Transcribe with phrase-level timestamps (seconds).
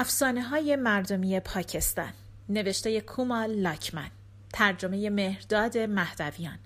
[0.00, 2.12] افسانه های مردمی پاکستان.
[2.48, 4.10] نوشته کومال لاکمن.
[4.52, 6.58] ترجمه مهرداد مهدویان.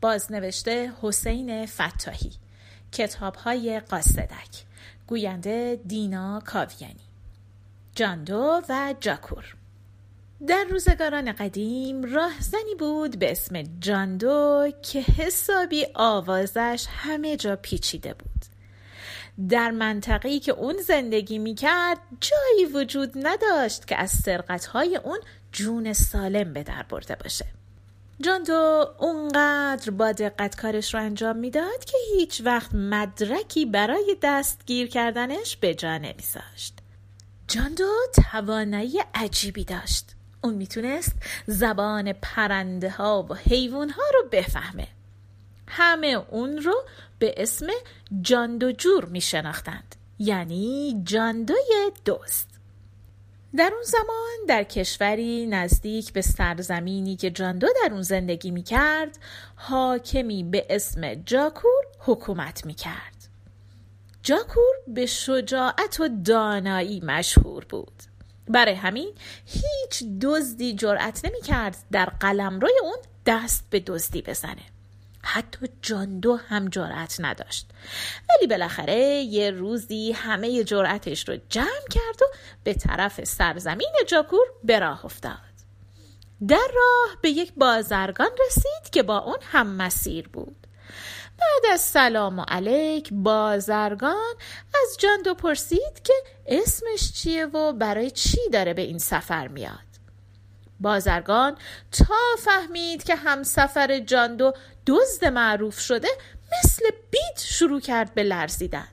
[0.00, 2.32] بازنوشته حسین فتاحی.
[2.92, 4.64] کتاب های قاصدک.
[5.06, 7.08] گوینده دینا کاویانی.
[7.94, 9.56] جاندو و جاکور.
[10.46, 18.53] در روزگاران قدیم راهزنی بود به اسم جاندو که حسابی آوازش همه جا پیچیده بود.
[19.48, 25.18] در منطقه‌ای که اون زندگی می‌کرد جایی وجود نداشت که از سرقتهای اون
[25.52, 27.46] جون سالم به در برده باشه.
[28.20, 35.56] جاندو اونقدر با دقت کارش رو انجام می‌داد که هیچ وقت مدرکی برای دستگیر کردنش
[35.56, 36.78] به جا نمیذاشت.
[37.48, 40.10] جاندو توانایی عجیبی داشت.
[40.42, 41.12] اون می‌تونست
[41.46, 44.88] زبان پرنده ها و حیوان ها رو بفهمه.
[45.76, 46.84] همه اون رو
[47.18, 47.66] به اسم
[48.22, 52.48] جاندو جور می شناختند یعنی جاندوی دوست.
[53.56, 59.18] در اون زمان در کشوری نزدیک به سرزمینی که جاندو در اون زندگی می کرد
[59.56, 63.28] حاکمی به اسم جاکور حکومت می کرد
[64.22, 68.02] جاکور به شجاعت و دانایی مشهور بود.
[68.48, 69.12] برای همین
[69.46, 74.73] هیچ دزدی جرأت نمی کرد در قلمروی اون دست به دزدی بزنه.
[75.24, 77.68] حتی جاندو هم جرأت نداشت.
[78.30, 82.24] ولی بالاخره یه روزی همه جرأتش رو جمع کرد و
[82.64, 85.54] به طرف سرزمین جاکور به راه افتاد.
[86.48, 90.66] در راه به یک بازرگان رسید که با اون هم مسیر بود.
[91.38, 94.34] بعد از سلام و علیک بازرگان
[94.82, 96.12] از جاندو پرسید که
[96.46, 99.93] اسمش چیه و برای چی داره به این سفر میاد.
[100.80, 101.56] بازرگان
[101.92, 104.52] تا فهمید که همسفر جاندو
[104.86, 106.08] دزد معروف شده
[106.58, 108.88] مثل بیت شروع کرد به لرزیدن.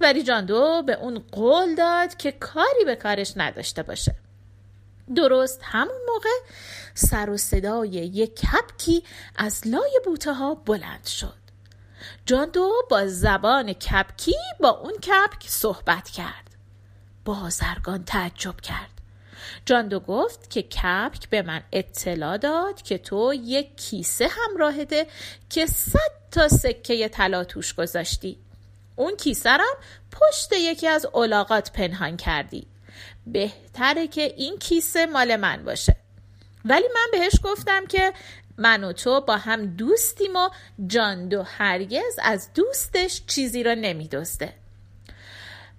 [0.00, 4.14] ولی جاندو به اون قول داد که کاری به کارش نداشته باشه.
[5.16, 6.52] درست همون موقع
[6.94, 9.04] سر و صدای یک کپکی
[9.36, 11.38] از لای بوته ها بلند شد.
[12.26, 16.56] جاندو با زبان کپکی با اون کپک صحبت کرد.
[17.24, 18.97] بازرگان تعجب کرد.
[19.66, 25.06] جاندو گفت که کپک به من اطلاع داد که تو یک کیسه همراهته
[25.50, 28.38] که صد تا سکه طلا توش گذاشتی.
[28.96, 29.76] اون کیسه رم
[30.12, 32.66] پشت یکی از اولاغات پنهان کردی.
[33.26, 35.96] بهتره که این کیسه مال من باشه.
[36.64, 38.12] ولی من بهش گفتم که
[38.58, 40.48] من و تو با هم دوستیم و
[40.86, 44.54] جاندو هرگز از دوستش چیزی را نمیدزده.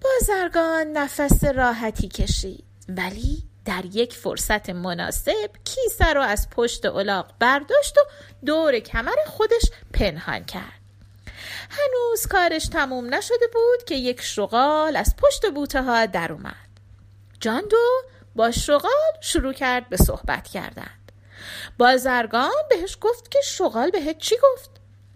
[0.00, 2.64] بازرگان نفس راحتی کشید.
[2.88, 8.00] ولی در یک فرصت مناسب کیسه رو از پشت الاغ برداشت و
[8.46, 9.62] دور کمر خودش
[9.92, 10.80] پنهان کرد.
[11.70, 16.66] هنوز کارش تموم نشده بود که یک شغال از پشت بوته ها در اومد.
[17.40, 18.02] جاندو
[18.36, 21.12] با شغال شروع کرد به صحبت کردند
[21.78, 24.70] بازرگان بهش گفت که شغال بهت چی گفت؟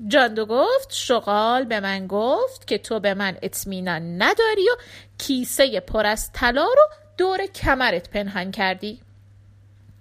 [0.09, 4.77] جاندو گفت شغال به من گفت که تو به من اطمینان نداری و
[5.19, 6.89] کیسه پر از طلا رو
[7.21, 9.01] دور کمرت پنهان کردی.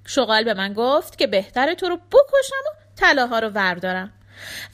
[0.06, 4.14] شغال به من گفت که بهتر تو رو بکشم و طلاها رو وردارم.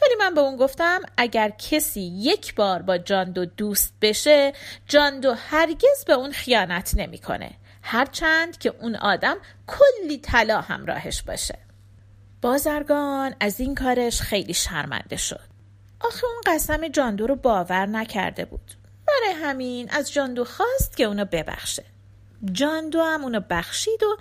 [0.01, 4.53] ولی من به اون گفتم اگر کسی یک بار با جاندو دوست بشه
[4.87, 7.51] جاندو هرگز به اون خیانت نمی‌کنه.
[7.81, 11.57] هرچند که اون آدم کلی طلا همراهش باشه.
[12.41, 15.47] بازرگان از این کارش خیلی شرمنده شد.
[15.99, 18.71] آخه اون قسم جاندو رو باور نکرده بود.
[19.07, 21.94] برای همین از جاندو خواست که اونو ببخشه.
[22.51, 24.17] جاندو هم اونو بخشید و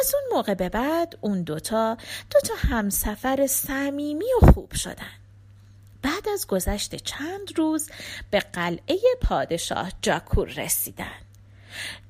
[0.00, 1.96] از اون موقع به بعد اون دوتا
[2.30, 5.12] دوتا همسفر صمیمی و خوب شدن.
[6.02, 7.90] بعد از گذشت چند روز
[8.30, 11.24] به قلعه پادشاه جاکور رسیدن.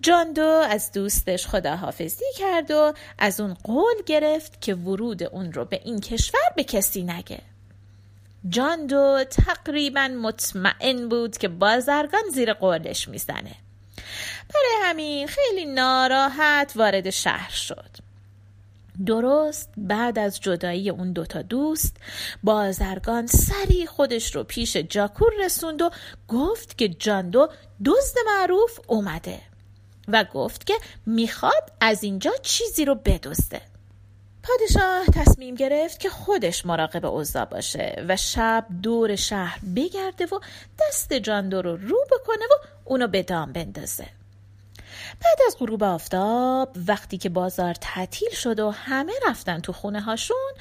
[0.01, 5.81] جاندو از دوستش خداحافظی کرد و از اون قول گرفت که ورود اون رو به
[5.85, 7.43] این کشور به کسی نگه.
[8.49, 13.57] جاندو تقریبا مطمئن بود که بازرگان زیر قولش می‌زنه.
[14.49, 18.05] برای همین خیلی ناراحت وارد شهر شد.
[19.07, 21.97] درست بعد از جدایی اون دوتا دوست
[22.43, 25.91] بازرگان سری خودش رو پیش جاکور رسوند و
[26.29, 27.49] گفت که جاندو
[27.85, 29.41] دزد معروف اومده
[30.09, 30.75] و گفت که
[31.07, 33.61] می‌خواد از اینجا چیزی رو بدزده.
[34.43, 40.41] پادشاه تصمیم گرفت که خودش مراقب اوضاع باشه و شب دور شهر بگرده و
[40.81, 44.07] دست جاندو رو رو بکنه و اونو به دام بندازه.
[45.21, 50.53] بعد از غروب آفتاب وقتی که بازار تعطیل شد و همه رفتن تو خونه هاشون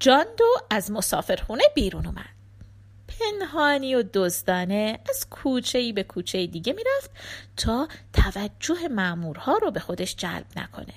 [0.00, 2.38] جاندو از مسافرخونه بیرون اومد.
[3.08, 7.10] پنهانی و دزدانه از کوچه ای به کوچه دیگه می‌رفت
[7.56, 10.94] تا توجه مامورها رو به خودش جلب نکنه.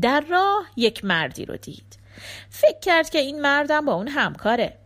[0.00, 1.98] در راه یک مردی رو دید.
[2.50, 4.78] فکر کرد که این مردم با اون همکاره.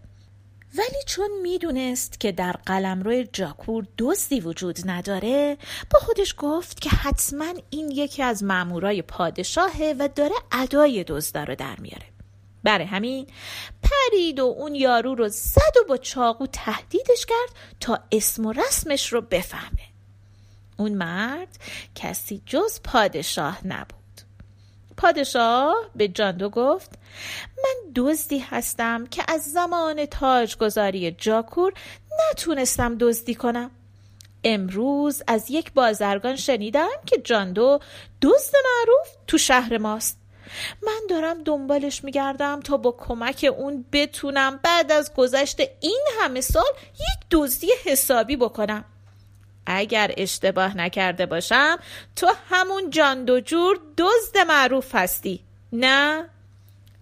[0.79, 5.59] ولی چون می‌دونست که در قلمرو جاکور دزدی وجود نداره
[5.91, 11.55] با خودش گفت که حتما این یکی از مامورای پادشاهه و داره ادای دزدا رو
[11.55, 12.07] در میاره.
[12.63, 13.27] برای همین
[13.83, 19.13] پرید و اون یارو رو زد و با چاقو تهدیدش کرد تا اسم و رسمش
[19.13, 19.83] رو بفهمه.
[20.77, 21.59] اون مرد
[21.95, 24.02] کسی جز پادشاه نبود.
[25.03, 26.91] پادشاه به جاندو گفت
[27.65, 31.73] من دزدی هستم که از زمان تاجگذاری جاکور
[32.31, 33.71] نتونستم دزدی کنم.
[34.45, 37.79] امروز از یک بازرگان شنیدم که جاندو
[38.23, 40.19] دزد معروف تو شهر ماست.
[40.83, 46.73] من دارم دنبالش میگردم تا با کمک اون بتونم بعد از گذشت این همه سال
[46.95, 48.85] یک دزدی حسابی بکنم.
[49.67, 51.77] اگر اشتباه نکرده باشم
[52.17, 55.41] تو همون جاندو جور دزد معروف هستی.
[55.73, 56.29] نه؟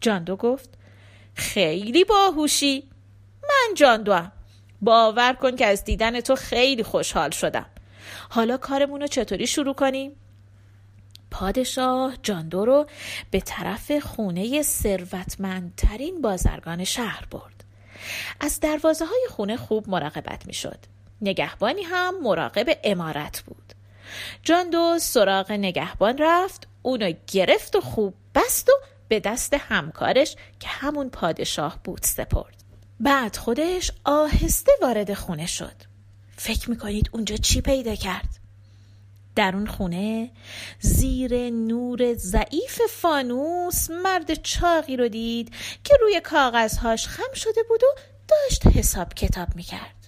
[0.00, 0.70] جاندو گفت
[1.34, 2.88] خیلی باهوشی.
[3.42, 4.32] من جاندو هم.
[4.82, 7.66] باور کن که از دیدن تو خیلی خوشحال شدم.
[8.28, 10.12] حالا کارمون رو چطوری شروع کنیم؟
[11.30, 12.86] پادشاه جاندو رو
[13.30, 17.64] به طرف خونه ثروتمندترین بازرگان شهر برد.
[18.40, 20.78] از دروازه های خونه خوب مراقبت می شد
[21.22, 23.72] نگهبانی هم مراقب امارت بود.
[24.42, 28.72] جاندو سراغ نگهبان رفت اونو گرفت و خوب بست و
[29.08, 32.54] به دست همکارش که همون پادشاه بود سپرد.
[33.00, 35.76] بعد خودش آهسته وارد خونه شد.
[36.36, 38.28] فکر می‌کنید اونجا چی پیدا کرد؟
[39.36, 40.30] در اون خونه
[40.80, 47.86] زیر نور ضعیف فانوس مرد چاقی رو دید که روی کاغذهاش خم شده بود و
[48.28, 49.99] داشت حساب کتاب می‌کرد.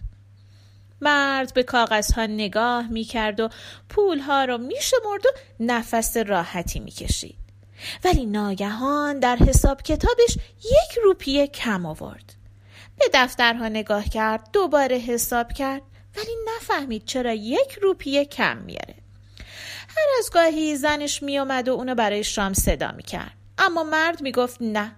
[1.03, 3.49] مرد به کاغذها نگاه می‌کرد و
[3.89, 7.39] پولها رو میشمرد و نفس راحتی می‌کشید.
[8.05, 12.35] ولی ناگهان در حساب کتابش یک روپیه کم آورد.
[12.99, 15.83] به دفترها نگاه کرد دوباره حساب کرد
[16.17, 18.95] ولی نفهمید چرا یک روپیه کم میاره
[19.89, 23.33] هر از گاهی زنش میومد و اونو برای شام صدا می‌کرد.
[23.59, 24.97] اما مرد می‌گفت نه.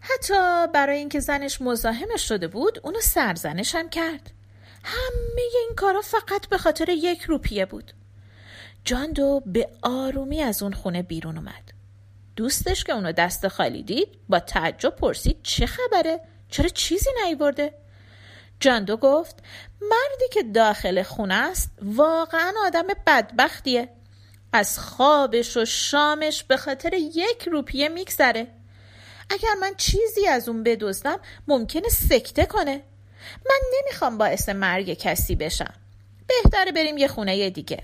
[0.00, 4.30] حتی برای اینکه زنش مزاحمش شده بود اونو سرزنش هم کرد.
[4.84, 7.92] همه این کارا فقط به خاطر یک روپیه بود.
[8.84, 11.72] جاندو به آرومی از اون خونه بیرون اومد.
[12.36, 17.74] دوستش که اونو دست خالی دید با تعجب پرسید چه خبره؟ چرا چیزی نیورده؟
[18.60, 19.36] جاندو گفت
[19.80, 23.88] مردی که داخل خونه است واقعا آدم بدبختیه.
[24.52, 28.46] از خوابش و شامش به خاطر یک روپیه میگذره.
[29.30, 32.82] اگر من چیزی از اون بدزدم ممکنه سکته کنه.
[33.48, 35.74] من نمی‌خوام باعث مرگ کسی بشم.
[36.26, 37.82] بهتره بریم یه خونه دیگه.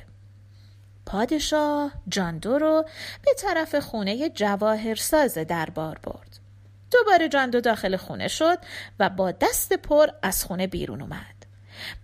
[1.07, 2.85] پادشاه جاندو رو
[3.25, 6.39] به طرف خونه جواهرساز دربار برد.
[6.91, 8.59] دوباره جاندو داخل خونه شد
[9.01, 11.35] و با دست پر از خونه بیرون اومد.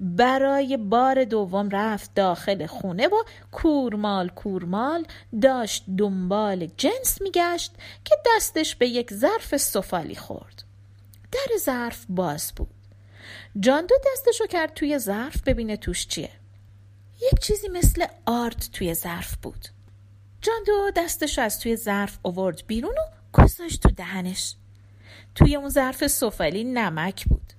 [0.01, 3.23] برای بار دوم رفت داخل خونه و
[3.53, 5.07] کورمال کورمال
[5.43, 7.73] داشت دنبال جنس میگشت
[8.05, 10.63] که دستش به یک ظرف سفالی خورد.
[11.33, 12.80] در ظرف باز بود.
[13.61, 16.31] جاندو دستشو کرد توی ظرف ببینه توش چیه.
[17.33, 19.69] یک چیزی مثل آرد توی ظرف بود.
[20.41, 24.55] جاندو دستشو از توی ظرف آورد بیرون و گذاشت تو دهنش.
[25.35, 27.53] توی اون ظرف سفالی نمک بود.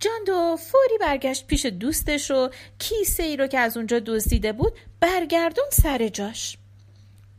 [0.00, 5.64] جاندو فوری برگشت پیش دوستش و کیسه ای رو که از اونجا دزدیده بود برگردون
[5.70, 6.58] سر جاش.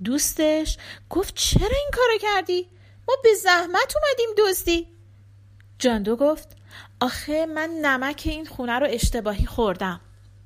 [0.03, 0.77] دوستش
[1.10, 2.67] گفت چرا این کارو کردی؟
[3.08, 4.88] ما به زحمت اومدیم دزدی.
[5.79, 6.48] جاندو گفت
[7.01, 10.01] آخه من نمک این خونه رو اشتباهی خوردم.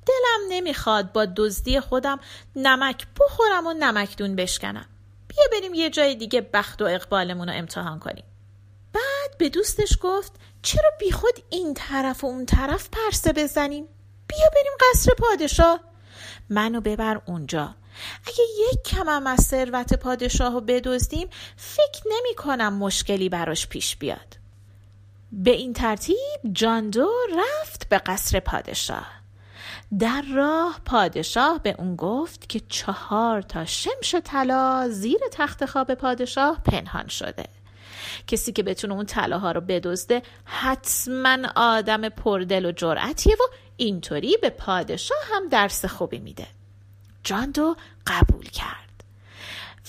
[0.06, 2.20] دلم نمی‌خواد با دزدی خودم
[2.56, 4.86] نمک بخورم و نمکدون بشکنم.
[5.28, 8.24] بیا بریم یه جای دیگه بخت و اقبالمون رو امتحان کنیم.
[8.92, 10.32] بعد به دوستش گفت
[10.62, 13.88] چرا بیخود این طرف و اون طرف پرسه بزنیم
[14.26, 15.80] بیا بریم قصر پادشاه.
[16.48, 17.74] منو ببر اونجا.
[18.26, 24.45] اگه یک کمم از ثروت پادشاه رو بدزدیم فکر نمی کنم مشکلی براش پیش بیاد.
[25.38, 29.06] به این ترتیب جاندو رفت به قصر پادشاه.
[29.98, 36.62] در راه پادشاه به اون گفت که چهار تا شمش طلا زیر تخت خواب پادشاه
[36.64, 37.44] پنهان شده.
[38.26, 44.50] کسی که بتونه اون طلاها رو بدزده حتما آدم پردل و جرأتیه و اینطوری به
[44.50, 46.46] پادشاه هم درس خوبی میده.
[47.24, 47.76] جاندو
[48.06, 48.85] قبول کرد.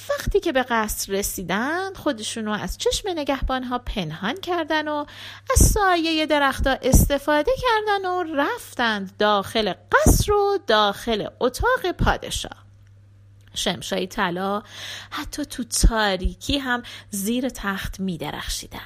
[0.09, 5.05] وقتی که به قصر رسیدن خودشونو از چشم نگهبان ها پنهان کردن و
[5.53, 12.67] از سایه درختها استفاده کردن و رفتند داخل قصر و داخل اتاق پادشاه
[13.53, 14.63] شمشای طلا
[15.11, 18.79] حتی تو تاریکی هم زیر تخت می درخشیدن.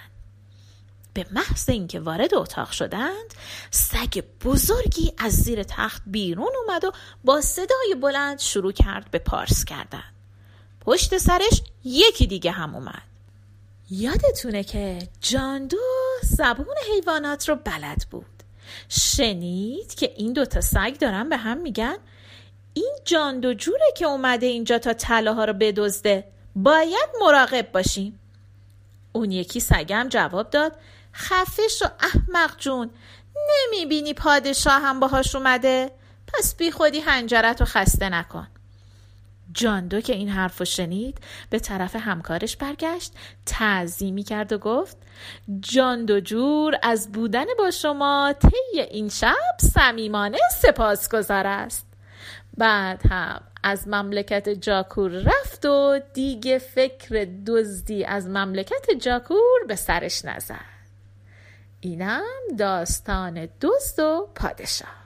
[1.14, 3.34] به محض اینکه وارد اتاق شدند
[3.72, 6.92] سگ بزرگی از زیر تخت بیرون اومد و
[7.24, 10.11] با صدای بلند شروع کرد به پارس کردن
[10.82, 13.02] پشت سرش یکی دیگه هم اومد.
[13.90, 15.78] یادتونه که جاندو
[16.24, 18.26] زبون حیوانات رو بلد بود.
[18.90, 21.98] شنید که این دوتا سگ دارن به هم میگن.
[22.74, 26.28] این جاندو جوره که اومده اینجا تا طلاها رو بدزده.
[26.56, 28.20] باید مراقب باشیم.
[29.12, 30.76] اون یکی سگم جواب داد.
[31.14, 32.90] خفش و احمق جون
[33.50, 35.92] نمی‌بینی پادشاه هم باهاش اومده؟
[36.28, 38.48] پس بی خودی هنجرت رو خسته نکن.
[39.54, 41.18] جاندو که این حرف رو شنید
[41.50, 43.14] به طرف همکارش برگشت
[43.46, 44.98] تعظیمی کرد و گفت
[45.60, 51.88] جاندو جور از بودن با شما طی این شب صمیمانه سپاسگزار است.
[52.58, 60.26] بعد هم از مملکت جاکور رفت و دیگه فکر دزدی از مملکت جاکور به سرش
[60.26, 60.72] نزد.
[61.80, 62.24] اینم
[62.58, 65.01] داستان دزد و پادشاه.